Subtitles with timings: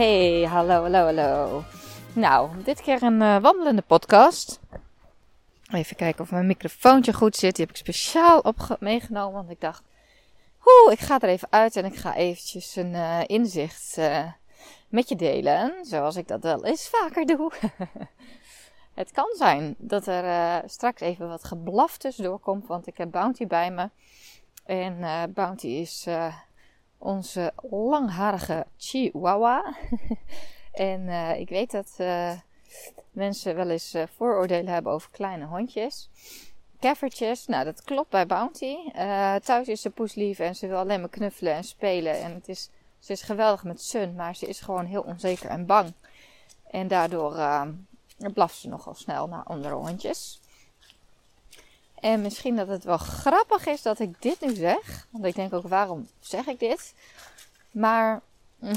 [0.00, 1.64] Hey, hallo, hallo, hallo.
[2.12, 4.60] Nou, dit keer een uh, wandelende podcast.
[5.72, 7.56] Even kijken of mijn microfoontje goed zit.
[7.56, 9.82] Die heb ik speciaal meegenomen, want ik dacht...
[10.64, 14.26] Oeh, ik ga er even uit en ik ga eventjes een uh, inzicht uh,
[14.88, 15.74] met je delen.
[15.82, 17.52] Zoals ik dat wel eens vaker doe.
[19.00, 23.46] Het kan zijn dat er straks even wat geblaf tussendoor komt, want ik heb Bounty
[23.46, 23.90] bij me.
[24.64, 26.06] En Bounty is
[27.00, 29.74] onze langharige Chihuahua.
[30.72, 32.32] en uh, ik weet dat uh,
[33.10, 36.10] mensen wel eens uh, vooroordelen hebben over kleine hondjes.
[36.78, 38.76] Keffertjes, nou dat klopt bij Bounty.
[39.42, 42.20] thuis is ze poeslief en ze wil alleen maar knuffelen en spelen.
[42.20, 45.66] En het is, ze is geweldig met Sun, maar ze is gewoon heel onzeker en
[45.66, 45.92] bang.
[46.70, 47.32] En daardoor
[48.34, 50.40] blaft ze nogal snel naar andere hondjes.
[52.00, 55.06] En misschien dat het wel grappig is dat ik dit nu zeg.
[55.10, 56.94] Want ik denk ook, waarom zeg ik dit?
[57.70, 58.20] Maar.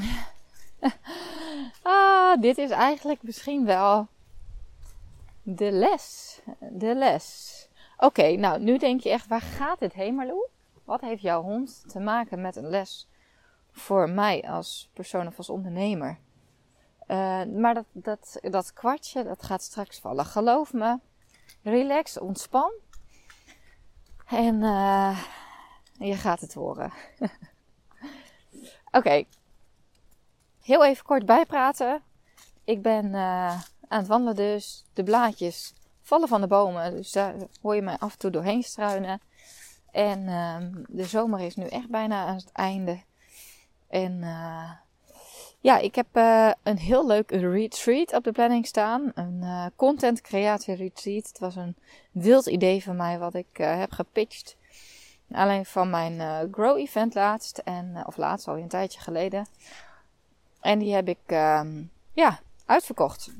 [1.81, 4.07] ah, dit is eigenlijk misschien wel.
[5.43, 6.39] De les.
[6.59, 7.51] De les.
[7.97, 10.47] Oké, nou, nu denk je echt, waar gaat dit heen, Marlou?
[10.83, 13.07] Wat heeft jouw hond te maken met een les
[13.71, 16.19] voor mij als persoon of als ondernemer?
[17.07, 20.25] Uh, maar dat, dat, dat kwartje, dat gaat straks vallen.
[20.25, 20.99] Geloof me.
[21.63, 22.71] Relax, ontspan.
[24.33, 25.23] En uh,
[25.93, 26.91] je gaat het horen.
[28.91, 29.23] Oké.
[30.61, 32.01] Heel even kort bijpraten.
[32.63, 34.85] Ik ben uh, aan het wandelen dus.
[34.93, 36.91] De blaadjes vallen van de bomen.
[36.91, 39.21] Dus daar hoor je mij af en toe doorheen struinen.
[39.91, 40.57] En uh,
[40.87, 43.03] de zomer is nu echt bijna aan het einde.
[43.87, 44.71] En uh,
[45.63, 49.11] ja, ik heb uh, een heel leuk retreat op de planning staan.
[49.15, 51.27] Een uh, content creatie retreat.
[51.27, 51.75] Het was een
[52.11, 54.57] wild idee van mij wat ik uh, heb gepitcht.
[55.31, 57.57] Alleen van mijn Grow event laatst.
[57.57, 59.47] En, of laatst, al een tijdje geleden.
[60.61, 63.31] En die heb ik ehm, ja, uitverkocht.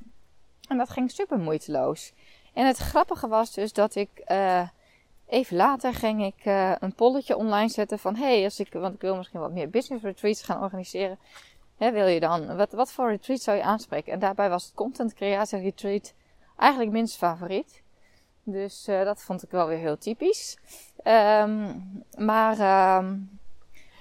[0.67, 2.13] En dat ging super moeiteloos.
[2.53, 4.09] En het grappige was dus dat ik
[5.27, 6.45] even later ging ik
[6.79, 8.15] een polletje online zetten van...
[8.15, 11.17] Hey, als ik, want ik wil misschien wat meer business retreats gaan organiseren
[11.77, 12.55] Wil je dan?
[12.55, 14.13] Wat, wat voor retreat zou je aanspreken?
[14.13, 16.13] En daarbij was het content creatie retreat
[16.57, 17.81] eigenlijk minst favoriet.
[18.43, 20.57] Dus uh, dat vond ik wel weer heel typisch.
[21.03, 22.51] Um, maar
[22.97, 23.39] um,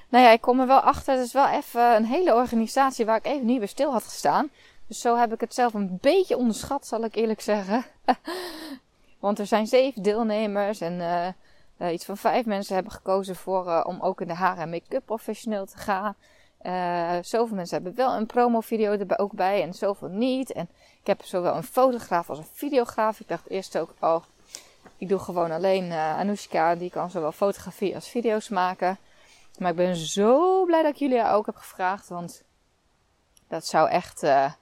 [0.08, 1.14] nou ja, ik kom er wel achter.
[1.14, 4.50] Het is wel even een hele organisatie waar ik even niet bij stil had gestaan.
[4.86, 7.84] Dus zo heb ik het zelf een beetje onderschat, zal ik eerlijk zeggen.
[9.20, 11.26] Want er zijn zeven deelnemers en uh,
[11.78, 15.06] uh, iets van vijf mensen hebben gekozen voor, om ook in de haar- en make-up
[15.06, 16.14] professioneel te gaan.
[16.62, 20.52] Uh, zoveel mensen hebben wel een promovideo er ook bij en zoveel niet.
[20.52, 20.68] En
[21.00, 23.20] ik heb zowel een fotograaf als een videograaf.
[23.20, 24.22] Ik dacht eerst ook, oh,
[24.96, 26.74] ik doe gewoon alleen uh, Anoushka.
[26.74, 28.98] Die kan zowel fotografie als video's maken.
[29.58, 32.08] Maar ik ben zo blij dat ik jullie ook heb gevraagd.
[32.08, 32.42] Want
[33.48, 34.52] dat zou echt uh,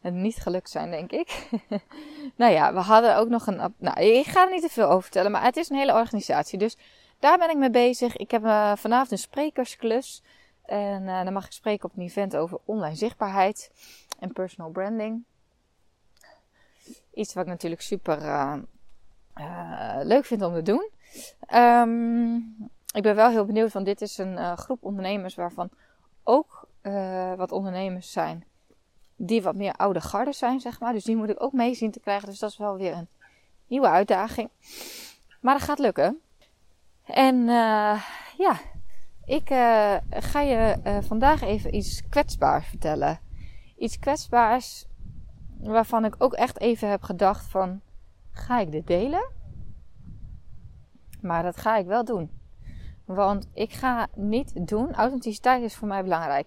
[0.00, 1.48] niet gelukt zijn, denk ik.
[2.36, 3.74] nou ja, we hadden ook nog een...
[3.78, 5.30] Nou, ik ga er niet te veel over vertellen.
[5.30, 6.58] Maar het is een hele organisatie.
[6.58, 6.76] Dus
[7.18, 8.16] daar ben ik mee bezig.
[8.16, 8.42] Ik heb
[8.78, 10.22] vanavond een sprekersklus.
[10.66, 13.70] En uh, dan mag ik spreken op een event over online zichtbaarheid
[14.18, 15.24] en personal branding.
[17.14, 18.56] Iets wat ik natuurlijk super uh,
[19.36, 20.90] uh, leuk vind om te doen.
[21.54, 25.70] Um, ik ben wel heel benieuwd, want dit is een groep ondernemers waarvan
[26.22, 26.68] ook
[27.36, 28.44] wat ondernemers zijn
[29.16, 30.92] die wat meer oude garde zijn, zeg maar.
[30.92, 32.28] Dus die moet ik ook mee zien te krijgen.
[32.28, 33.08] Dus dat is wel weer een
[33.66, 34.50] nieuwe uitdaging.
[35.40, 36.20] Maar dat gaat lukken.
[37.04, 37.44] En
[38.36, 38.58] ja,
[39.26, 43.20] ik uh, ga je uh, vandaag even iets kwetsbaars vertellen.
[43.76, 44.86] Iets kwetsbaars
[45.58, 47.80] waarvan ik ook echt even heb gedacht van...
[48.30, 49.30] Ga ik dit delen?
[51.20, 52.30] Maar dat ga ik wel doen.
[53.04, 54.94] Want ik ga niet doen...
[54.94, 56.46] Authenticiteit is voor mij belangrijk.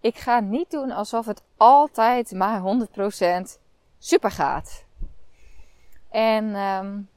[0.00, 2.62] Ik ga niet doen alsof het altijd maar
[3.56, 3.60] 100%
[3.98, 4.84] super gaat.
[6.10, 7.08] En um,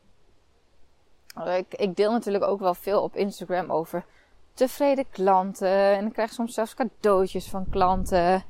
[1.45, 4.05] ik, ik deel natuurlijk ook wel veel op Instagram over
[4.53, 5.97] tevreden klanten.
[5.97, 8.43] En ik krijg soms zelfs cadeautjes van klanten.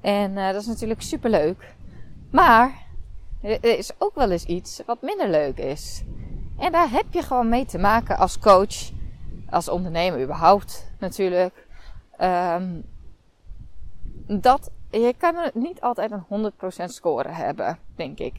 [0.00, 1.74] En uh, dat is natuurlijk super leuk.
[2.30, 2.86] Maar
[3.42, 6.02] er is ook wel eens iets wat minder leuk is.
[6.58, 8.90] En daar heb je gewoon mee te maken als coach,
[9.50, 11.66] als ondernemer überhaupt natuurlijk.
[12.20, 12.84] Um,
[14.26, 18.34] dat je kan niet altijd een 100% score hebben, denk ik.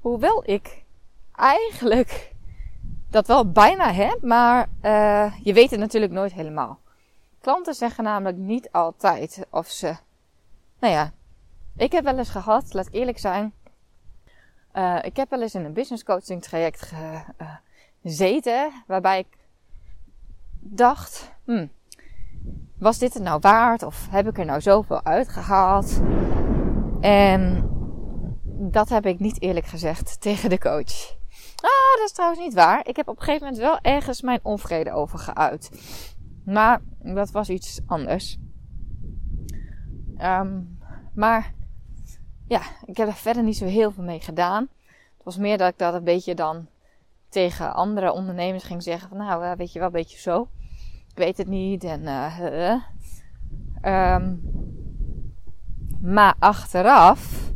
[0.00, 0.84] Hoewel ik
[1.32, 2.29] eigenlijk
[3.10, 6.78] dat wel bijna heb, maar uh, je weet het natuurlijk nooit helemaal.
[7.40, 9.94] Klanten zeggen namelijk niet altijd of ze.
[10.78, 11.12] Nou ja,
[11.76, 13.52] ik heb wel eens gehad, laat eerlijk zijn.
[14.74, 17.46] Uh, ik heb wel eens in een business coaching traject eh,
[18.02, 19.38] gezeten, waarbij ik
[20.60, 21.70] dacht: hmm,
[22.78, 23.82] was dit het nou waard?
[23.82, 26.00] Of heb ik er nou zoveel uitgehaald?
[27.00, 27.68] En
[28.44, 31.18] dat heb ik niet eerlijk gezegd tegen de coach.
[31.60, 32.88] Ah, dat is trouwens niet waar.
[32.88, 35.70] Ik heb op een gegeven moment wel ergens mijn onvrede over geuit.
[36.44, 38.38] Maar dat was iets anders.
[40.22, 40.78] Um,
[41.14, 41.54] maar
[42.46, 44.68] ja, ik heb er verder niet zo heel veel mee gedaan.
[45.14, 46.66] Het was meer dat ik dat een beetje dan
[47.28, 50.48] tegen andere ondernemers ging zeggen van nou, eh, weet je wel, een beetje zo.
[51.08, 52.74] Ik weet het niet en uh,
[54.14, 54.42] um,
[56.00, 57.49] maar achteraf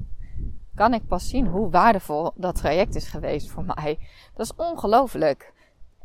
[0.75, 3.99] kan ik pas zien hoe waardevol dat traject is geweest voor mij.
[4.35, 5.53] Dat is ongelooflijk.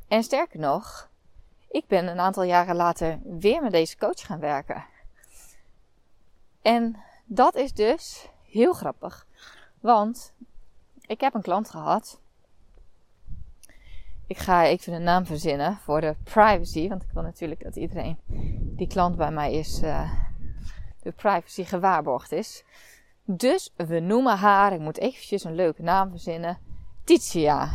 [0.07, 1.09] En sterker nog,
[1.69, 4.85] ik ben een aantal jaren later weer met deze coach gaan werken.
[6.61, 9.27] En dat is dus heel grappig.
[9.79, 10.33] Want
[11.01, 12.19] ik heb een klant gehad.
[14.27, 16.87] Ik ga even een naam verzinnen voor de privacy.
[16.87, 18.17] Want ik wil natuurlijk dat iedereen
[18.75, 20.11] die klant bij mij is, uh,
[21.01, 22.63] de privacy gewaarborgd is.
[23.31, 26.59] Dus we noemen haar, ik moet eventjes een leuke naam verzinnen,
[27.03, 27.71] Titia.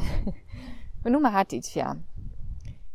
[1.02, 1.96] We noemen haar Titia.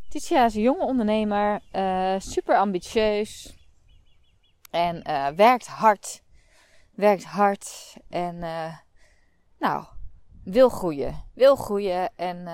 [0.08, 3.56] Titia is een jonge ondernemer, uh, super ambitieus
[4.70, 6.22] en uh, werkt hard.
[6.94, 8.76] Werkt hard en uh,
[9.58, 9.84] nou,
[10.44, 11.24] wil groeien.
[11.34, 12.48] Wil groeien en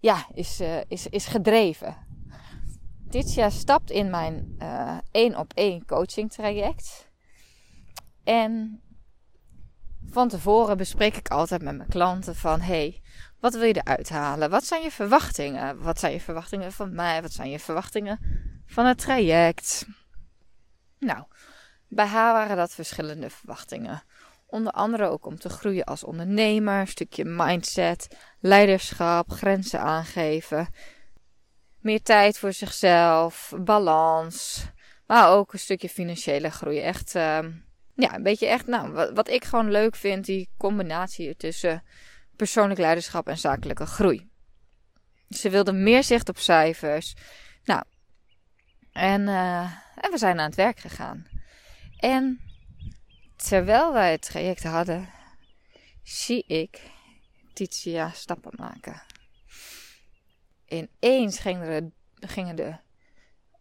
[0.00, 1.96] ja, is, is, is gedreven.
[3.08, 4.56] Titia stapt in mijn
[5.10, 7.07] één op één coaching traject.
[8.28, 8.82] En
[10.10, 13.02] van tevoren bespreek ik altijd met mijn klanten van hey,
[13.40, 14.50] wat wil je eruit halen?
[14.50, 15.82] Wat zijn je verwachtingen?
[15.82, 17.22] Wat zijn je verwachtingen van mij?
[17.22, 18.18] Wat zijn je verwachtingen
[18.66, 19.86] van het traject?
[20.98, 21.24] Nou,
[21.88, 24.02] bij haar waren dat verschillende verwachtingen.
[24.46, 30.68] Onder andere ook om te groeien als ondernemer, een stukje mindset, leiderschap, grenzen aangeven,
[31.80, 34.66] meer tijd voor zichzelf, balans,
[35.06, 36.80] maar ook een stukje financiële groei.
[36.80, 37.38] Echt uh,
[37.98, 41.82] ja, een beetje echt, nou, wat, wat ik gewoon leuk vind, die combinatie tussen
[42.36, 44.30] persoonlijk leiderschap en zakelijke groei.
[45.28, 47.14] Ze wilde meer zicht op cijfers.
[47.64, 47.82] Nou,
[48.92, 51.26] en, uh, en we zijn aan het werk gegaan.
[51.96, 52.40] En
[53.36, 55.08] terwijl wij het traject hadden,
[56.02, 56.80] zie ik
[57.52, 59.02] Titia stappen maken.
[60.66, 62.76] Ineens gingen, er, gingen de,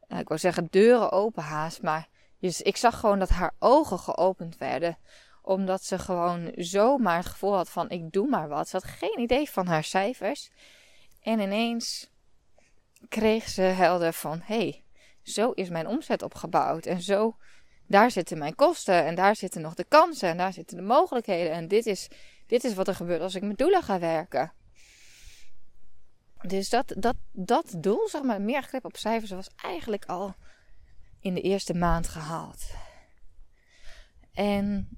[0.08, 2.08] nou, ik wou zeggen deuren open haast, maar
[2.48, 4.98] dus ik zag gewoon dat haar ogen geopend werden.
[5.42, 8.70] Omdat ze gewoon zomaar het gevoel had van ik doe maar wat.
[8.70, 10.50] Ze had geen idee van haar cijfers.
[11.22, 12.10] En ineens
[13.10, 14.84] kreeg ze helder van hé, hey,
[15.22, 16.86] zo is mijn omzet opgebouwd.
[16.86, 17.38] En zo,
[17.88, 19.06] daar zitten mijn kosten.
[19.06, 20.30] En daar zitten nog de kansen.
[20.30, 21.52] En daar zitten de mogelijkheden.
[21.52, 22.08] En dit is,
[22.46, 24.54] dit is wat er gebeurt als ik met doelen ga werken.
[26.42, 30.36] Dus dat, dat, dat doel, zeg maar, meer grip op cijfers, was eigenlijk al
[31.20, 32.72] in de eerste maand gehaald.
[34.34, 34.98] En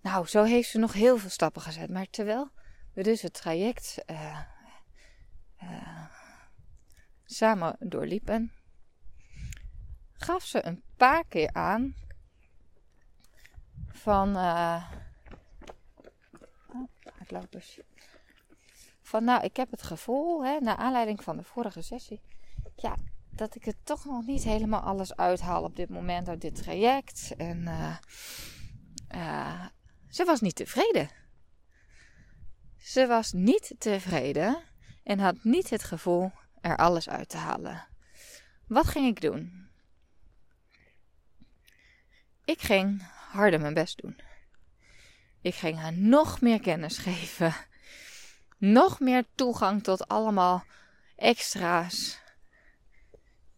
[0.00, 1.90] nou, zo heeft ze nog heel veel stappen gezet.
[1.90, 2.50] Maar terwijl
[2.92, 4.40] we dus het traject uh,
[5.62, 6.06] uh,
[7.24, 8.52] samen doorliepen,
[10.12, 11.94] gaf ze een paar keer aan
[13.88, 14.90] van uh.
[19.00, 22.20] Van nou, ik heb het gevoel, hè, naar aanleiding van de vorige sessie,
[22.76, 22.96] ja,
[23.34, 27.34] dat ik het toch nog niet helemaal alles uithaal op dit moment uit dit traject.
[27.36, 27.96] En uh,
[29.14, 29.66] uh,
[30.08, 31.08] ze was niet tevreden.
[32.78, 34.62] Ze was niet tevreden
[35.02, 37.86] en had niet het gevoel er alles uit te halen.
[38.66, 39.70] Wat ging ik doen?
[42.44, 44.20] Ik ging harder mijn best doen.
[45.40, 47.54] Ik ging haar nog meer kennis geven.
[48.58, 50.64] Nog meer toegang tot allemaal
[51.16, 52.21] extra's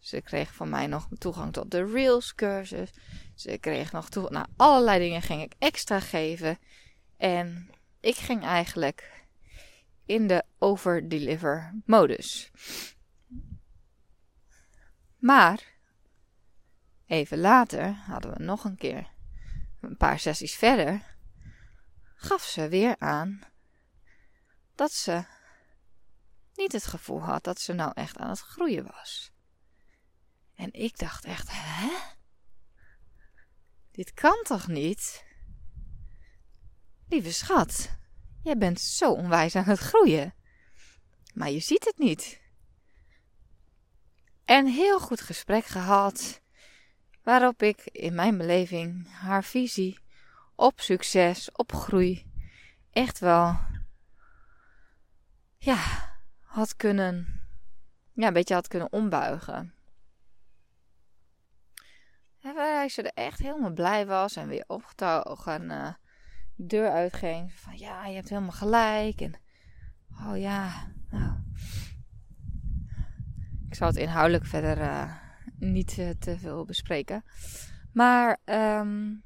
[0.04, 2.90] ze kreeg van mij nog toegang tot de Reels cursus.
[3.34, 4.34] Ze kreeg nog toegang.
[4.34, 6.58] Nou, allerlei dingen ging ik extra geven.
[7.16, 7.70] En
[8.00, 9.26] ik ging eigenlijk
[10.06, 12.50] in de overdeliver modus.
[15.18, 15.72] Maar
[17.06, 19.10] even later hadden we nog een keer
[19.80, 21.16] een paar sessies verder.
[22.14, 23.40] Gaf ze weer aan
[24.74, 25.24] dat ze
[26.54, 29.33] niet het gevoel had dat ze nou echt aan het groeien was.
[30.54, 31.88] En ik dacht echt, hè?
[33.94, 35.24] dit kan toch niet?
[37.08, 37.90] Lieve schat,
[38.42, 40.34] jij bent zo onwijs aan het groeien.
[41.34, 42.40] Maar je ziet het niet.
[44.44, 46.40] En heel goed gesprek gehad,
[47.22, 49.98] waarop ik in mijn beleving haar visie
[50.54, 52.32] op succes, op groei,
[52.90, 53.58] echt wel,
[55.58, 57.42] ja, had kunnen,
[58.12, 59.74] ja, een beetje had kunnen ombuigen.
[62.44, 65.92] En waar ze er echt helemaal blij was en weer opgetogen uh,
[66.54, 67.52] de deur uitging.
[67.52, 69.20] Van ja, je hebt helemaal gelijk.
[69.20, 69.34] En
[70.10, 70.72] oh ja,
[71.10, 71.32] nou.
[73.68, 75.12] Ik zal het inhoudelijk verder uh,
[75.58, 77.24] niet uh, te veel bespreken.
[77.92, 79.22] Maar, um,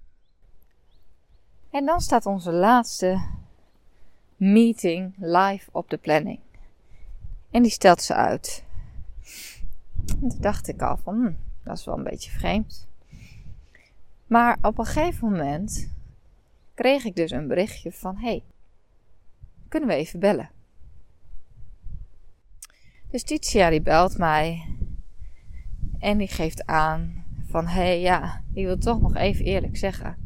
[1.71, 3.29] en dan staat onze laatste
[4.37, 6.41] meeting live op de planning.
[7.51, 8.65] En die stelt ze uit.
[10.07, 11.33] En toen dacht ik al van, hm,
[11.65, 12.88] dat is wel een beetje vreemd.
[14.29, 15.93] Maar op een gegeven moment
[16.75, 18.43] kreeg ik dus een berichtje van: hey,
[19.69, 20.51] kunnen we even bellen?
[23.11, 24.77] Dus Titia die belt mij
[25.99, 30.17] en die geeft aan van: hey, ja, ik wil toch nog even eerlijk zeggen: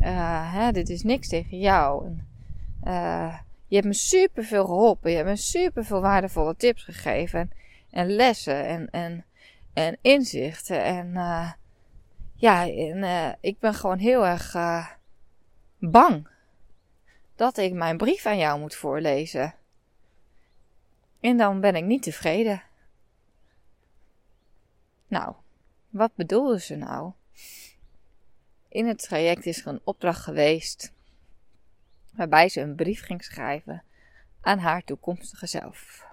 [0.00, 2.06] uh, hè, dit is niks tegen jou.
[2.06, 2.26] En,
[2.84, 5.10] uh, je hebt me super veel geholpen.
[5.10, 7.40] Je hebt me super veel waardevolle tips gegeven.
[7.40, 7.50] En,
[7.90, 9.24] en lessen en, en,
[9.72, 10.84] en inzichten.
[10.84, 11.50] En uh,
[12.40, 14.90] ja, en, uh, ik ben gewoon heel erg uh,
[15.78, 16.28] bang
[17.34, 19.54] dat ik mijn brief aan jou moet voorlezen.
[21.20, 22.62] En dan ben ik niet tevreden.
[25.08, 25.34] Nou,
[25.88, 27.12] wat bedoelde ze nou?
[28.68, 30.92] In het traject is er een opdracht geweest
[32.12, 33.82] waarbij ze een brief ging schrijven
[34.40, 36.06] aan haar toekomstige zelf.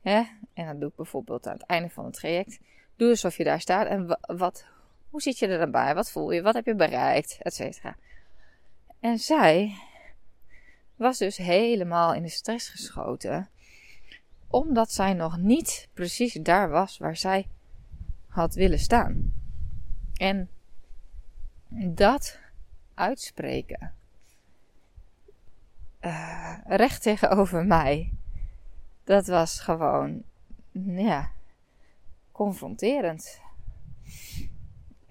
[0.00, 2.58] Ja, en dat doe ik bijvoorbeeld aan het einde van het traject.
[2.96, 4.66] Doe alsof je daar staat en wat,
[5.14, 5.94] hoe zit je er dan bij?
[5.94, 6.42] Wat voel je?
[6.42, 7.38] Wat heb je bereikt?
[7.42, 7.96] Etcetera.
[9.00, 9.78] En zij
[10.96, 13.48] was dus helemaal in de stress geschoten.
[14.48, 17.48] Omdat zij nog niet precies daar was waar zij
[18.28, 19.34] had willen staan.
[20.16, 20.48] En
[21.68, 22.38] dat
[22.94, 23.92] uitspreken.
[26.00, 28.12] Uh, recht tegenover mij.
[29.04, 30.22] Dat was gewoon,
[30.82, 31.30] ja,
[32.32, 33.42] confronterend.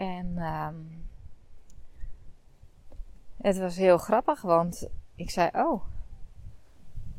[0.03, 1.05] En um,
[3.41, 5.83] het was heel grappig, want ik zei: Oh,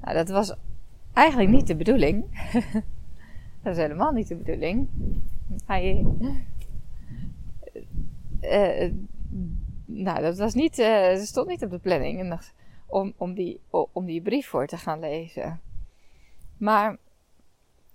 [0.01, 0.55] nou, dat was
[1.13, 2.25] eigenlijk niet de bedoeling.
[3.63, 4.89] dat is helemaal niet de bedoeling.
[5.67, 6.07] Hij.
[8.41, 8.93] Uh,
[9.85, 10.79] nou, dat was niet.
[10.79, 12.39] Uh, stond niet op de planning
[12.87, 15.61] om, om, die, om die brief voor te gaan lezen.
[16.57, 16.97] Maar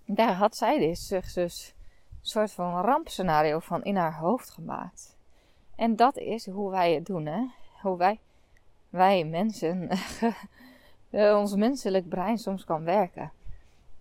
[0.05, 1.73] daar had zij dus, dus
[2.21, 5.17] soort van rampscenario van in haar hoofd gemaakt.
[5.75, 7.45] En dat is hoe wij het doen, hè?
[7.81, 8.19] Hoe wij,
[8.89, 9.89] wij mensen,
[11.41, 13.31] ons menselijk brein soms kan werken.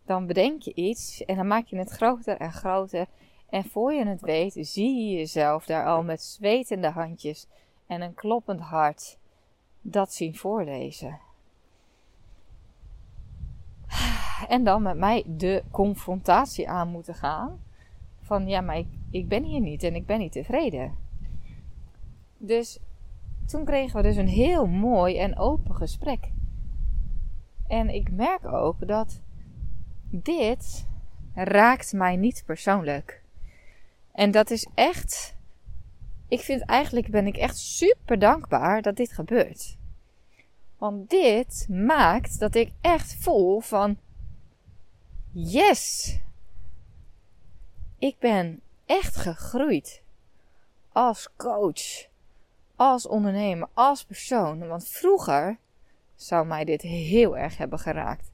[0.05, 3.07] Dan bedenk je iets en dan maak je het groter en groter.
[3.49, 7.47] En voor je het weet, zie je jezelf daar al met zwetende handjes
[7.87, 9.19] en een kloppend hart
[9.81, 11.21] dat zien voorlezen.
[14.49, 17.61] En dan met mij de confrontatie aan moeten gaan
[18.29, 20.95] van ja, maar ik, ben hier niet en ik ben niet tevreden.
[22.37, 22.79] Dus
[23.47, 26.31] toen kregen we dus een heel mooi en open gesprek.
[27.67, 29.21] En ik merk ook dat
[30.11, 30.87] dit
[31.35, 33.23] raakt mij niet persoonlijk.
[34.13, 35.37] En dat is echt.
[36.29, 39.77] Ik vind eigenlijk ben ik echt super dankbaar dat dit gebeurt.
[40.79, 43.97] Want dit maakt dat ik echt voel van
[45.33, 46.19] yes,
[47.99, 50.03] ik ben echt gegroeid
[50.93, 52.07] als coach,
[52.77, 54.69] als ondernemer, als persoon.
[54.69, 55.57] Want vroeger
[56.15, 58.31] zou mij dit heel erg hebben geraakt.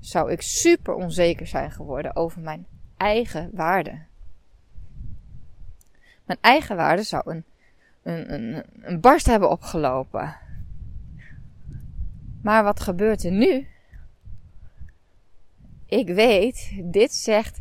[0.00, 4.02] Zou ik super onzeker zijn geworden over mijn eigen waarde.
[6.24, 7.44] Mijn eigen waarde zou een,
[8.02, 10.36] een, een, een barst hebben opgelopen.
[12.42, 13.68] Maar wat gebeurt er nu?
[15.86, 17.60] Ik weet, dit zegt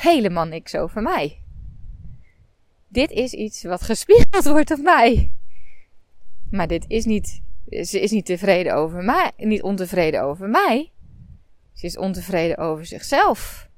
[0.00, 1.42] helemaal niks over mij.
[2.88, 5.32] Dit is iets wat gespiegeld wordt op mij.
[6.50, 10.90] Maar dit is niet, ze is niet tevreden over mij, niet ontevreden over mij.
[11.72, 13.68] Ze is ontevreden over zichzelf.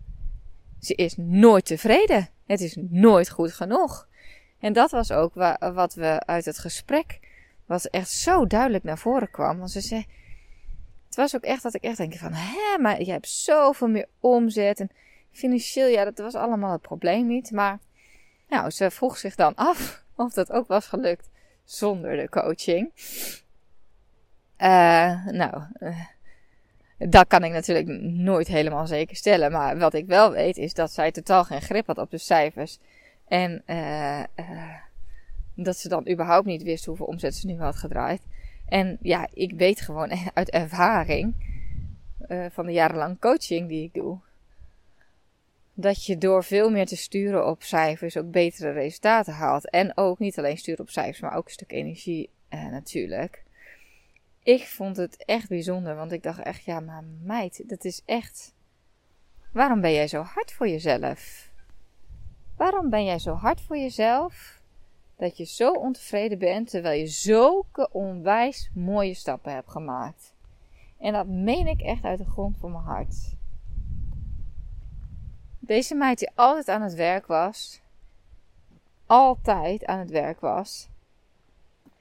[0.80, 2.28] Ze is nooit tevreden.
[2.46, 4.08] Het is nooit goed genoeg.
[4.58, 7.20] En dat was ook wat we uit het gesprek,
[7.66, 9.58] wat echt zo duidelijk naar voren kwam.
[9.58, 10.06] Want ze zei,
[11.06, 14.08] het was ook echt dat ik echt denk van, hè, maar je hebt zoveel meer
[14.20, 14.90] omzet en
[15.32, 17.50] financieel, ja, dat was allemaal het probleem niet.
[17.50, 17.78] Maar
[18.48, 21.30] nou, ze vroeg zich dan af, of dat ook was gelukt
[21.64, 22.90] zonder de coaching.
[24.58, 26.00] Uh, nou, uh,
[26.98, 29.52] dat kan ik natuurlijk nooit helemaal zeker stellen.
[29.52, 32.78] Maar wat ik wel weet is dat zij totaal geen grip had op de cijfers.
[33.28, 34.22] En uh,
[35.54, 38.22] dat ze dan überhaupt niet wist hoeveel omzet ze nu had gedraaid.
[38.68, 41.50] En ja, ik weet gewoon uit ervaring
[42.50, 44.18] van de jarenlang coaching die ik doe.
[45.74, 49.70] Dat je door veel meer te sturen op cijfers ook betere resultaten haalt.
[49.70, 52.30] En ook niet alleen sturen op cijfers, maar ook een stuk energie
[52.70, 53.42] natuurlijk
[54.42, 58.54] ik vond het echt bijzonder, want ik dacht echt, ja, maar meid, dat is echt.
[59.52, 61.50] Waarom ben jij zo hard voor jezelf?
[62.56, 64.60] Waarom ben jij zo hard voor jezelf
[65.16, 70.34] dat je zo ontevreden bent terwijl je zulke onwijs mooie stappen hebt gemaakt?
[70.98, 73.34] En dat meen ik echt uit de grond van mijn hart.
[75.64, 77.80] Deze meid die altijd aan het werk was,
[79.06, 80.88] altijd aan het werk was,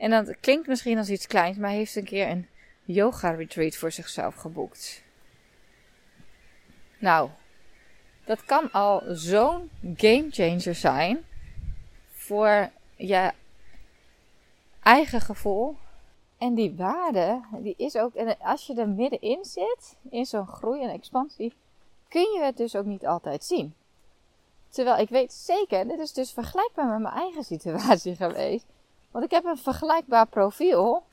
[0.01, 2.47] en dat klinkt misschien als iets kleins, maar heeft een keer een
[2.83, 5.03] yoga retreat voor zichzelf geboekt.
[6.99, 7.29] Nou,
[8.25, 11.25] dat kan al zo'n game changer zijn
[12.11, 13.31] voor je
[14.83, 15.77] eigen gevoel.
[16.37, 20.83] En die waarde, die is ook, en als je er middenin zit, in zo'n groei
[20.83, 21.53] en expansie,
[22.11, 23.75] kun je het dus ook niet altijd zien.
[24.69, 28.65] Terwijl ik weet zeker, dit is dus vergelijkbaar met mijn eigen situatie geweest.
[29.11, 31.03] Want ik heb een vergelijkbaar profiel.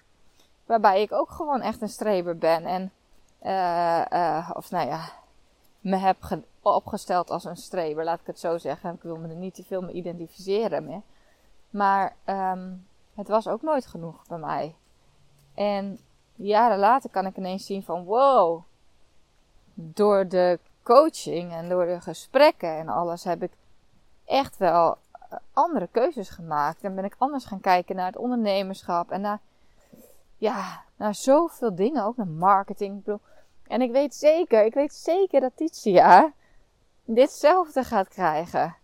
[0.67, 2.65] Waarbij ik ook gewoon echt een streber ben.
[2.65, 2.93] En,
[3.43, 5.13] uh, uh, of nou ja,
[5.81, 6.17] me heb
[6.63, 8.95] opgesteld als een streber, laat ik het zo zeggen.
[8.95, 11.03] Ik wil me er niet te veel mee identificeren meer.
[11.71, 14.75] Maar um, het was ook nooit genoeg bij mij.
[15.55, 15.99] En
[16.35, 18.63] jaren later kan ik ineens zien van wow.
[19.75, 23.53] Door de coaching en door de gesprekken en alles heb ik
[24.25, 24.99] echt wel
[25.53, 26.83] andere keuzes gemaakt.
[26.83, 29.41] En ben ik anders gaan kijken naar het ondernemerschap en naar,
[30.37, 32.05] ja, naar zoveel dingen.
[32.05, 33.19] Ook naar marketing.
[33.67, 36.33] En ik weet zeker, ik weet zeker dat Titia
[37.05, 38.77] ditzelfde gaat krijgen.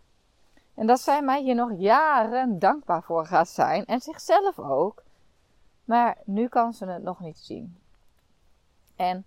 [0.75, 3.85] En dat zij mij hier nog jaren dankbaar voor gaat zijn.
[3.85, 5.03] En zichzelf ook.
[5.85, 7.79] Maar nu kan ze het nog niet zien.
[8.97, 9.25] En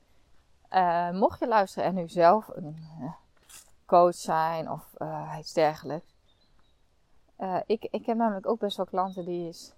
[0.71, 3.11] uh, mocht je luisteren en nu zelf een uh,
[3.85, 6.15] coach zijn of uh, iets dergelijks.
[7.65, 9.73] Ik, ik heb namelijk ook best wel klanten die is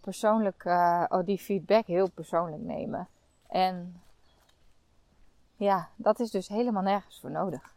[0.00, 0.64] persoonlijk,
[1.08, 3.08] oh, die feedback heel persoonlijk nemen.
[3.46, 4.02] En
[5.56, 7.74] ja, dat is dus helemaal nergens voor nodig.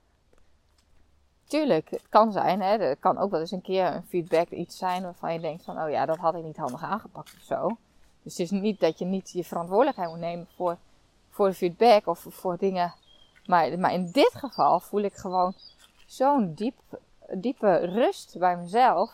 [1.43, 4.77] Tuurlijk, het kan zijn, hè, er kan ook wel eens een keer een feedback iets
[4.77, 7.77] zijn waarvan je denkt van, oh ja, dat had ik niet handig aangepakt of zo.
[8.21, 10.77] Dus het is niet dat je niet je verantwoordelijkheid moet nemen voor,
[11.33, 12.93] voor de feedback of voor dingen.
[13.45, 15.53] Maar, maar in dit geval voel ik gewoon
[16.05, 16.75] zo'n diep
[17.31, 19.11] diepe rust bij mezelf.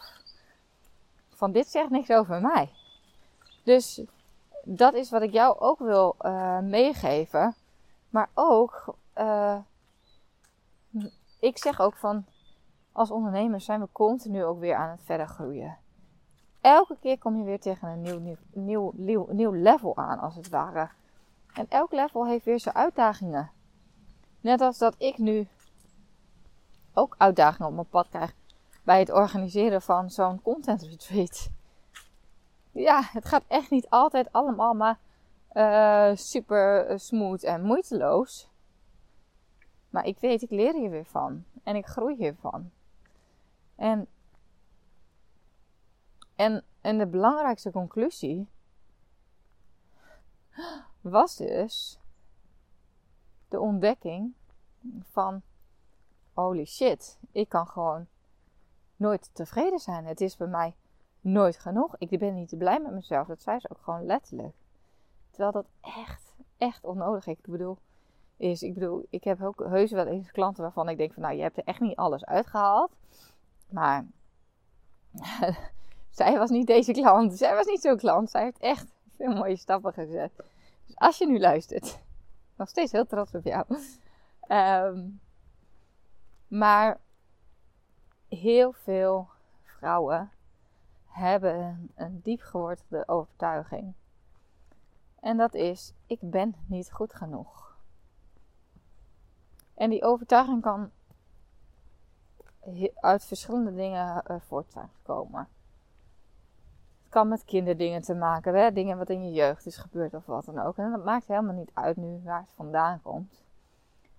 [1.30, 2.70] Van dit zegt niks over mij.
[3.64, 4.02] Dus
[4.64, 7.56] dat is wat ik jou ook wil uh, meegeven.
[8.10, 9.58] Maar ook, uh,
[11.40, 12.26] ik zeg ook van,
[12.92, 15.78] als ondernemers zijn we continu ook weer aan het verder groeien.
[16.62, 20.50] Elke keer kom je weer tegen een nieuw, nieuw, nieuw, nieuw level aan, als het
[20.50, 20.90] ware.
[21.60, 23.52] En elk level heeft weer zijn uitdagingen.
[24.42, 25.48] Net als dat ik nu
[26.94, 28.34] ook uitdagingen op mijn pad krijg
[28.84, 31.50] bij het organiseren van zo'n content retreat.
[32.72, 35.00] Ja, het gaat echt niet altijd allemaal maar
[35.54, 38.50] uh, super eh, smooth en moeiteloos.
[39.90, 41.44] Maar ik weet, ik leer hier weer van.
[41.64, 42.72] En ik groei hiervan.
[43.76, 44.08] En,
[46.36, 48.48] en, en de belangrijkste conclusie
[51.10, 52.00] was dus
[53.48, 54.34] de ontdekking
[55.02, 55.42] van
[56.34, 58.08] holy shit, ik kan gewoon
[58.96, 60.06] nooit tevreden zijn.
[60.06, 60.76] Het is bij mij
[61.22, 61.96] nooit genoeg.
[61.98, 63.28] Ik ben niet blij met mezelf.
[63.28, 64.56] Dat zei ze ook gewoon letterlijk.
[65.30, 67.28] Terwijl dat echt, echt onnodig.
[67.28, 67.78] Ik bedoel,
[68.38, 71.36] is, ik bedoel, ik heb ook heus wel eens klanten waarvan ik denk van, nou,
[71.36, 72.92] je hebt er echt niet alles uitgehaald.
[73.70, 74.06] Maar
[76.10, 77.38] zij was niet deze klant.
[77.38, 78.30] Zij was niet zo'n klant.
[78.30, 80.32] Zij heeft echt veel mooie stappen gezet.
[80.90, 82.00] Dus als je nu luistert,
[82.56, 83.66] nog steeds heel trots op jou.
[84.48, 85.22] Um,
[86.48, 87.00] maar
[88.28, 89.30] heel veel
[89.64, 90.32] vrouwen
[91.06, 93.94] hebben een diep gewortelde overtuiging.
[95.20, 97.78] En dat is: ik ben niet goed genoeg.
[99.74, 100.92] En die overtuiging kan
[102.96, 105.40] uit verschillende dingen voort zijn gekomen.
[105.40, 105.59] Het
[107.10, 110.46] kan met kinderdingen te maken hebben, dingen wat in je jeugd is gebeurd of wat
[110.46, 110.78] dan ook.
[110.78, 113.44] En dat maakt helemaal niet uit nu waar het vandaan komt.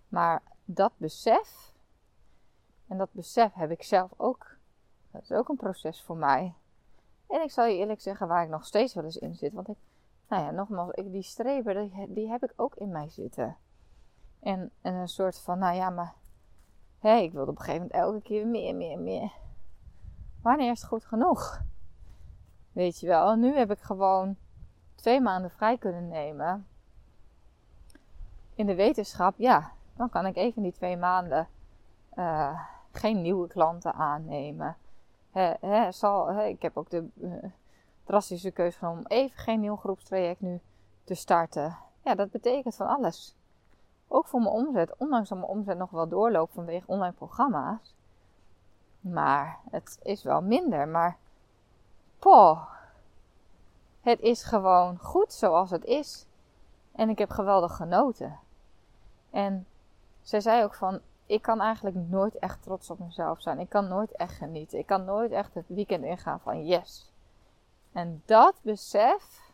[0.08, 1.72] Maar dat besef
[2.88, 4.56] en dat besef heb ik zelf ook.
[5.10, 6.54] Dat is ook een proces voor mij.
[7.26, 9.52] En ik zal je eerlijk zeggen waar ik nog steeds wel eens in zit.
[9.52, 9.76] Want ik,
[10.28, 13.56] nou ja, nogmaals, die streber, die, heb ik ook in mij zitten.
[14.40, 16.14] En, en een soort van, nou ja, maar
[16.98, 19.32] hé, ik wilde op een gegeven moment elke keer meer, meer, meer.
[20.42, 21.62] Wanneer is het goed genoeg?
[22.72, 24.36] Weet je wel, nu heb ik gewoon
[24.94, 26.66] twee maanden vrij kunnen nemen.
[28.54, 31.48] In de wetenschap, ja, dan kan ik even die twee maanden
[32.14, 32.60] uh,
[32.92, 34.76] geen nieuwe klanten aannemen.
[35.90, 37.34] Zal, ik heb ook de uh,
[38.04, 40.60] drastische keuze genomen om even geen nieuw groepstraject nu
[41.04, 41.76] te starten.
[42.04, 43.34] Ja, dat betekent van alles.
[44.08, 47.94] Ook voor mijn omzet, ondanks dat mijn omzet nog wel doorloopt vanwege online programma's.
[49.00, 50.88] Maar het is wel minder.
[50.88, 51.16] Maar
[52.20, 52.62] poh,
[54.00, 56.26] het is gewoon goed zoals het is.
[56.92, 58.38] En ik heb geweldig genoten.
[59.30, 59.66] En
[60.22, 63.58] zij zei ook van, ik kan eigenlijk nooit echt trots op mezelf zijn.
[63.58, 64.78] Ik kan nooit echt genieten.
[64.78, 67.12] Ik kan nooit echt het weekend ingaan van yes.
[67.92, 69.52] En dat besef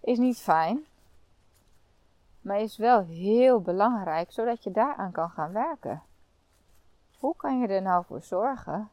[0.00, 0.84] is niet fijn.
[2.40, 6.02] Maar is wel heel belangrijk, zodat je daaraan kan gaan werken.
[7.18, 8.90] Hoe kan je er nou voor zorgen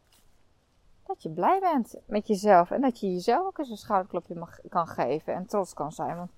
[1.07, 4.59] dat je blij bent met jezelf en dat je jezelf ook eens een schouderklopje mag,
[4.69, 6.17] kan geven en trots kan zijn?
[6.17, 6.31] Want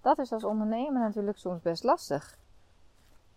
[0.00, 2.38] dat is als ondernemer natuurlijk soms best lastig.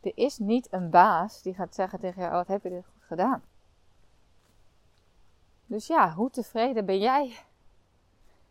[0.02, 3.04] Er is niet een baas die gaat zeggen tegen jou: Wat heb je dit goed
[3.04, 3.44] gedaan?
[5.66, 7.38] Dus ja, hoe tevreden ben jij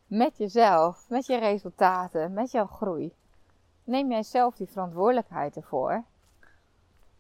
[0.06, 3.14] met jezelf, met je resultaten, met jouw groei?
[3.84, 6.04] Neem jij zelf die verantwoordelijkheid ervoor?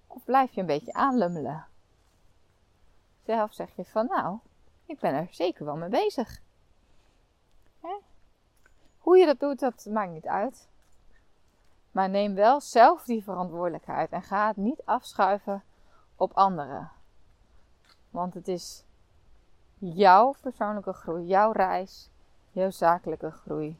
[0.06, 1.66] Of blijf je een beetje aanlummelen?
[3.24, 4.38] Zelf zeg je van nou,
[4.86, 6.40] ik ben er zeker wel mee bezig.
[7.80, 7.96] Hè?
[8.98, 10.68] Hoe je dat doet, dat maakt niet uit.
[11.90, 15.64] Maar neem wel zelf die verantwoordelijkheid en ga het niet afschuiven
[16.16, 16.90] op anderen.
[18.10, 18.84] Want het is
[19.78, 22.10] jouw persoonlijke groei, jouw reis,
[22.50, 23.78] jouw zakelijke groei.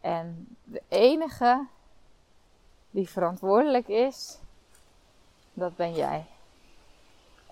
[0.00, 1.66] En de enige
[2.90, 4.40] die verantwoordelijk is,
[5.52, 6.31] dat ben jij.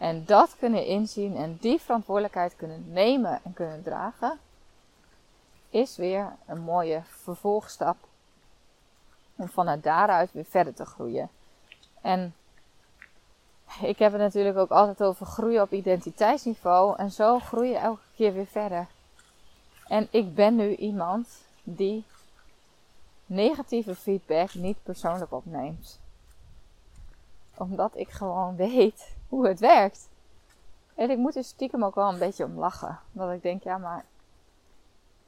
[0.01, 4.39] En dat kunnen inzien en die verantwoordelijkheid kunnen nemen en kunnen dragen,
[5.71, 7.97] is weer een mooie vervolgstap
[9.37, 11.29] om vanuit daaruit weer verder te groeien.
[12.01, 12.35] En
[13.81, 18.05] ik heb het natuurlijk ook altijd over groeien op identiteitsniveau en zo groei je elke
[18.15, 18.87] keer weer verder.
[19.89, 21.29] En ik ben nu iemand
[21.63, 22.05] die
[23.27, 26.01] negatieve feedback niet persoonlijk opneemt.
[27.57, 30.09] Omdat ik gewoon weet hoe het werkt.
[30.95, 32.99] En ik moet er stiekem ook wel een beetje om lachen.
[33.13, 34.05] Dat ik denk, ja, maar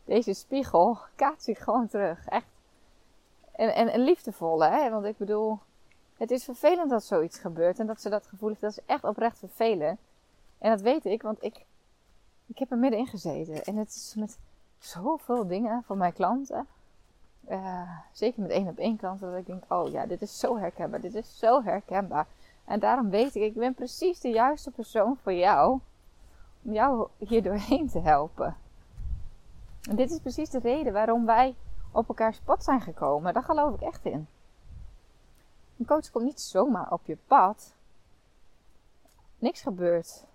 [0.05, 2.27] deze spiegel kaatst zich gewoon terug.
[2.27, 2.47] Echt.
[3.53, 4.91] En, en, liefdevolle, hè?
[4.91, 5.59] Want ik bedoel,
[6.17, 7.79] het is vervelend dat zoiets gebeurt.
[7.79, 8.61] En dat ze dat gevoel heeft.
[8.61, 9.99] Dat is echt oprecht vervelend.
[10.59, 11.65] En dat weet ik, want ik,
[12.47, 13.65] ik heb er middenin gezeten.
[13.65, 14.39] En het is met
[14.79, 16.67] zoveel dingen voor mijn klanten.
[17.49, 19.31] Uh, zeker met één op één klanten.
[19.31, 21.01] Dat ik denk, oh ja, dit is zo herkenbaar.
[21.01, 22.27] Dit is zo herkenbaar.
[22.65, 25.81] En daarom weet ik, ik ben precies de juiste persoon voor jou.
[26.63, 28.57] Om jou hier doorheen te helpen.
[29.91, 31.57] En dit is precies de reden waarom wij
[31.93, 33.35] op elkaars pad zijn gekomen.
[33.35, 34.27] Daar geloof ik echt in.
[35.79, 37.75] Een coach komt niet zomaar op je pad.
[39.39, 40.27] Niks gebeurt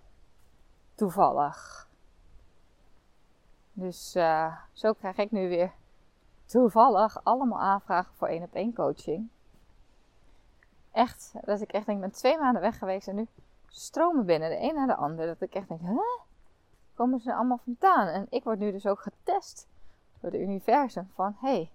[0.94, 1.88] toevallig.
[3.72, 5.72] Dus uh, zo krijg ik nu weer
[6.44, 9.28] toevallig allemaal aanvragen voor één op één coaching
[10.98, 13.26] echt, dat ik echt denk, ik ben twee maanden weg geweest en nu
[13.68, 15.26] stromen binnen, de een naar de ander.
[15.26, 16.00] Dat ik echt denk, hè?
[16.94, 18.06] Komen ze allemaal vandaan?
[18.06, 19.68] En ik word nu dus ook getest
[20.20, 21.70] door het universum van, hé, hey,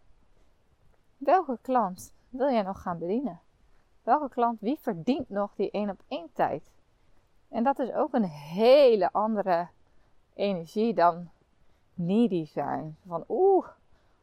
[1.17, 3.39] welke klant wil jij nog gaan bedienen?
[4.03, 6.71] Welke klant, wie verdient nog die één op één tijd?
[7.49, 9.67] En dat is ook een hele andere
[10.33, 11.29] energie dan
[11.93, 12.97] needy zijn.
[13.07, 13.67] Van oeh,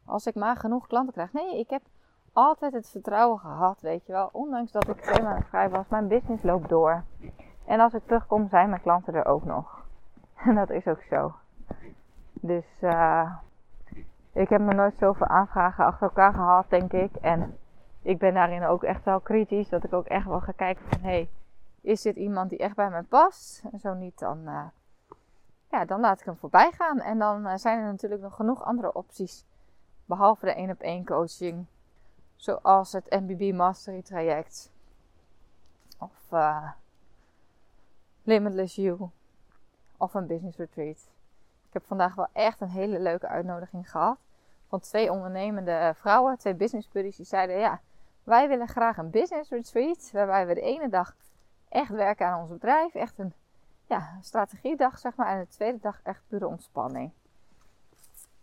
[0.05, 1.33] als ik maar genoeg klanten krijg.
[1.33, 1.81] Nee, ik heb
[2.33, 4.29] altijd het vertrouwen gehad, weet je wel.
[4.31, 7.03] Ondanks dat ik maanden vrij was, mijn business loopt door.
[7.65, 9.79] En als ik terugkom, zijn mijn klanten er ook nog.
[10.45, 11.33] En dat is ook zo.
[12.33, 13.35] Dus uh,
[14.31, 17.15] ik heb me nooit zoveel aanvragen achter elkaar gehad, denk ik.
[17.15, 17.57] En
[18.01, 19.69] ik ben daarin ook echt wel kritisch.
[19.69, 21.29] Dat ik ook echt wel ga kijken van, hey,
[21.81, 23.63] is dit iemand die echt bij mij past?
[23.71, 24.63] En zo niet, dan, uh,
[25.69, 26.99] ja, dan laat ik hem voorbij gaan.
[26.99, 29.45] En dan uh, zijn er natuurlijk nog genoeg andere opties.
[30.05, 31.65] Behalve de één op één coaching
[32.41, 34.71] Zoals het MBB Mastery traject.
[35.99, 36.71] Of uh,
[38.23, 39.09] Limitless You.
[39.97, 41.09] Of een business retreat.
[41.67, 44.17] Ik heb vandaag wel echt een hele leuke uitnodiging gehad.
[44.67, 47.15] Van twee ondernemende vrouwen, twee business buddies.
[47.15, 47.81] Die zeiden ja,
[48.23, 50.09] wij willen graag een business retreat.
[50.11, 51.15] Waarbij we de ene dag
[51.69, 52.93] echt werken aan ons bedrijf.
[52.93, 53.33] Echt een,
[53.85, 55.27] ja, strategiedag, zeg maar.
[55.27, 57.11] En de tweede dag echt pure ontspanning.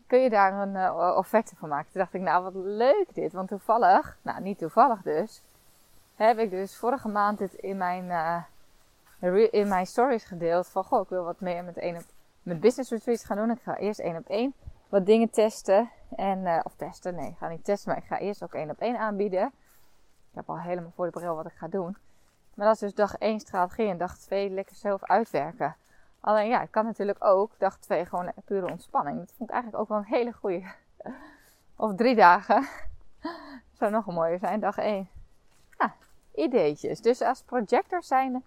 [0.08, 1.92] Kun je daar een uh, offerte van maken?
[1.92, 3.32] Toen dacht ik, nou wat leuk dit.
[3.32, 5.42] Want toevallig, nou niet toevallig dus,
[6.14, 8.04] heb ik dus vorige maand dit in mijn,
[9.20, 10.68] uh, in mijn stories gedeeld.
[10.68, 12.04] Van, goh, ik wil wat meer met, een op,
[12.42, 13.50] met business retreats gaan doen.
[13.50, 14.54] Ik ga eerst één op één
[14.88, 15.90] wat dingen testen.
[16.16, 18.70] En, uh, of testen, nee, ik ga niet testen, maar ik ga eerst ook één
[18.70, 19.46] op één aanbieden.
[20.30, 21.96] Ik heb al helemaal voor de bril wat ik ga doen.
[22.54, 25.76] Maar dat is dus dag 1 strategie en dag 2 lekker zelf uitwerken.
[26.28, 29.18] Alleen ja, ik kan natuurlijk ook dag 2 gewoon pure ontspanning.
[29.18, 30.62] Dat vond ik eigenlijk ook wel een hele goede.
[31.76, 32.68] Of drie dagen.
[33.78, 35.08] Zou nog een mooier zijn, dag 1.
[35.78, 35.94] Ja,
[36.34, 37.00] ideetjes.
[37.00, 38.42] Dus als projector zijnde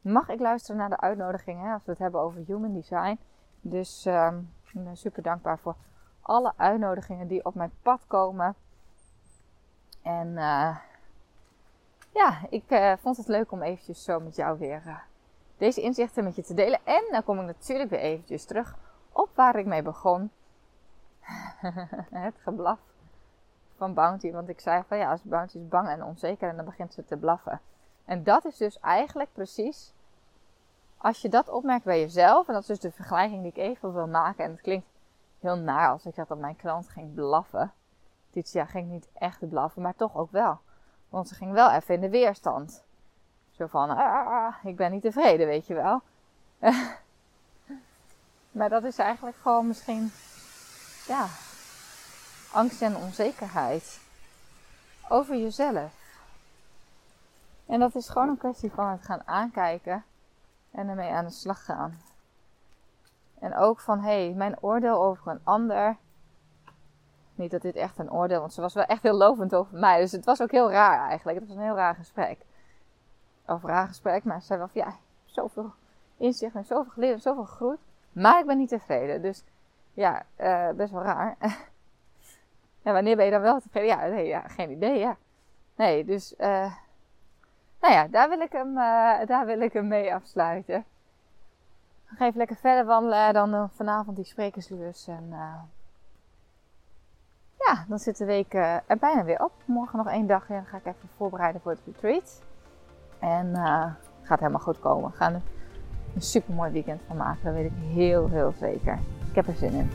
[0.00, 1.72] mag ik luisteren naar de uitnodigingen.
[1.72, 3.18] Als we het hebben over human design.
[3.60, 5.74] Dus um, ik ben super dankbaar voor
[6.20, 8.54] alle uitnodigingen die op mijn pad komen.
[10.02, 10.76] En uh,
[12.12, 14.96] ja, ik uh, vond het leuk om eventjes zo met jou weer uh,
[15.56, 16.80] deze inzichten met je te delen.
[16.84, 18.76] En dan kom ik natuurlijk weer eventjes terug
[19.12, 20.30] op waar ik mee begon.
[22.10, 22.78] het geblaf
[23.76, 24.32] van Bounty.
[24.32, 27.04] Want ik zei van ja, als Bounty is bang en onzeker en dan begint ze
[27.04, 27.60] te blaffen.
[28.04, 29.94] En dat is dus eigenlijk precies,
[30.96, 33.92] als je dat opmerkt bij jezelf, en dat is dus de vergelijking die ik even
[33.92, 34.44] wil maken.
[34.44, 34.86] En het klinkt
[35.40, 37.72] heel naar als ik zeg dat mijn klant ging blaffen.
[38.42, 40.58] Jaar ging niet echt blaffen, maar toch ook wel.
[41.08, 42.85] Want ze ging wel even in de weerstand.
[43.56, 46.02] Zo van, ah, ah, ah, ik ben niet tevreden, weet je wel.
[48.56, 50.12] maar dat is eigenlijk gewoon misschien,
[51.06, 51.26] ja,
[52.52, 54.00] angst en onzekerheid
[55.08, 55.92] over jezelf.
[57.66, 60.04] En dat is gewoon een kwestie van het gaan aankijken
[60.70, 62.00] en ermee aan de slag gaan.
[63.38, 65.96] En ook van, hé, hey, mijn oordeel over een ander
[67.34, 70.00] niet dat dit echt een oordeel, want ze was wel echt heel lovend over mij.
[70.00, 71.38] Dus het was ook heel raar eigenlijk.
[71.38, 72.38] Het was een heel raar gesprek.
[73.46, 75.72] Of raar gesprek, maar ze zei wel van ja, zoveel
[76.16, 77.78] inzicht en zoveel geleerd en zoveel gegroeid.
[78.12, 79.22] Maar ik ben niet tevreden.
[79.22, 79.44] Dus
[79.92, 81.36] ja, uh, best wel raar.
[82.82, 83.88] en wanneer ben je dan wel tevreden?
[83.88, 85.16] Ja, nee, ja geen idee, ja.
[85.74, 86.74] Nee, dus uh,
[87.80, 90.84] nou ja, daar wil ik hem, uh, daar wil ik hem mee afsluiten.
[92.10, 95.28] Ik ga even lekker verder wandelen dan vanavond die sprekerslus en
[97.58, 99.52] ja, dan zit de week er bijna weer op.
[99.64, 102.42] Morgen nog één dag en dan ga ik even voorbereiden voor het retreat.
[103.26, 103.84] En uh,
[104.22, 105.10] gaat helemaal goed komen.
[105.10, 105.42] We gaan er
[106.14, 107.44] een super mooi weekend van maken.
[107.44, 108.98] Dat weet ik heel, heel zeker.
[109.28, 109.90] Ik heb er zin in.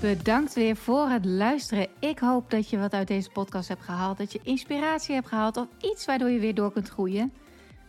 [0.00, 1.86] Bedankt weer voor het luisteren.
[1.98, 4.18] Ik hoop dat je wat uit deze podcast hebt gehaald.
[4.18, 7.32] Dat je inspiratie hebt gehaald of iets waardoor je weer door kunt groeien.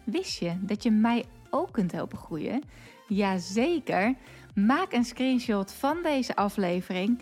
[0.03, 2.63] Wist je dat je mij ook kunt helpen groeien?
[3.07, 4.15] Jazeker.
[4.55, 7.21] Maak een screenshot van deze aflevering